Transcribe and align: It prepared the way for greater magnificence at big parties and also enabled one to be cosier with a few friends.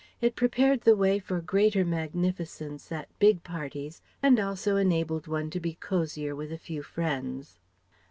It 0.19 0.35
prepared 0.35 0.81
the 0.81 0.95
way 0.95 1.19
for 1.19 1.39
greater 1.41 1.85
magnificence 1.85 2.91
at 2.91 3.07
big 3.19 3.43
parties 3.43 4.01
and 4.23 4.39
also 4.39 4.75
enabled 4.75 5.27
one 5.27 5.51
to 5.51 5.59
be 5.59 5.75
cosier 5.75 6.35
with 6.35 6.51
a 6.51 6.57
few 6.57 6.81
friends. 6.81 7.59